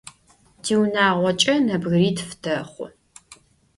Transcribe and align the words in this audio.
Tiunağoç'e 0.63 1.53
nebgıritf 1.67 2.29
texhu. 2.41 2.85